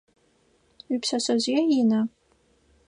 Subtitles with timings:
[0.89, 2.01] Уипшъэшъэжъые ина?